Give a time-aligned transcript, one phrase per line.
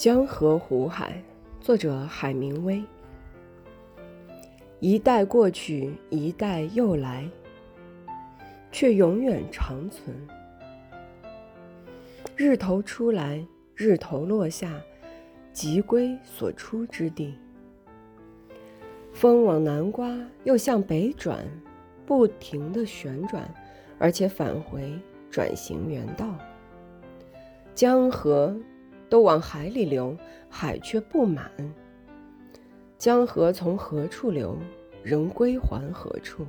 [0.00, 1.22] 江河湖海，
[1.60, 2.82] 作者海明威。
[4.78, 7.28] 一代过去，一代又来，
[8.72, 10.16] 却永远长存。
[12.34, 13.44] 日头出来，
[13.76, 14.80] 日头落下，
[15.52, 17.34] 即归所出之地。
[19.12, 21.44] 风往南刮，又向北转，
[22.06, 23.54] 不停的旋转，
[23.98, 24.98] 而且返回，
[25.30, 26.34] 转行原道。
[27.74, 28.56] 江河。
[29.10, 30.16] 都往海里流，
[30.48, 31.50] 海却不满。
[32.96, 34.56] 江河从何处流，
[35.02, 36.46] 仍归还何处？